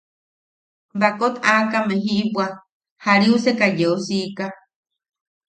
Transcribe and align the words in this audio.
Baakot 0.99 1.33
aakame 1.51 1.95
jiʼibwa 2.03 2.45
jariuseka 3.03 3.65
yeu 3.77 3.95
siika. 4.05 4.45